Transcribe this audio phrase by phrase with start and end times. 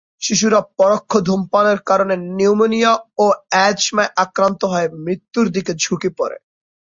[0.21, 6.37] শিশুরা পরোক্ষ ধূমপানের কারণে নিউমোনিয়া ও অ্যাজমায় আক্রান্ত হয়ে মৃত্যুর দিকে ঝুঁকে পড়ে।